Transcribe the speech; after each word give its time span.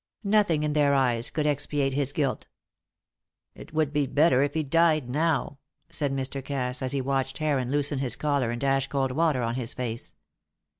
Nothing 0.23 0.63
in 0.63 0.73
their 0.73 0.95
eyes 0.95 1.29
could 1.29 1.45
expiate 1.45 1.93
his 1.93 2.11
guilt. 2.11 2.47
"It 3.53 3.71
would 3.71 3.93
be 3.93 4.07
better 4.07 4.41
if 4.41 4.55
he 4.55 4.63
died 4.63 5.07
now," 5.07 5.59
said 5.91 6.11
Mr. 6.11 6.43
Cass, 6.43 6.81
as 6.81 6.91
he 6.91 7.01
watched 7.01 7.37
Heron 7.37 7.69
loosen 7.69 7.99
his 7.99 8.15
collar 8.15 8.49
and 8.49 8.59
dash 8.59 8.87
cold 8.87 9.11
water 9.11 9.43
on 9.43 9.53
his 9.53 9.75
face. 9.75 10.15